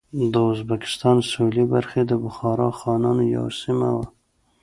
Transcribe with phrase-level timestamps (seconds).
[0.31, 4.05] د ازبکستان سوېلې برخې د بخارا خانانو یوه سیمه وه.